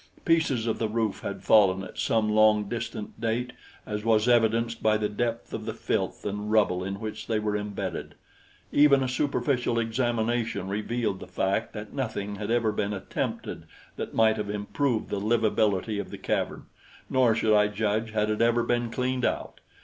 [0.25, 3.53] Pieces of the roof had fallen at some long distant date,
[3.85, 7.55] as was evidenced by the depth of the filth and rubble in which they were
[7.55, 8.15] embedded.
[8.71, 14.37] Even a superficial examination revealed the fact that nothing had ever been attempted that might
[14.37, 16.65] have improved the livability of the cavern;
[17.07, 19.59] nor, should I judge, had it ever been cleaned out.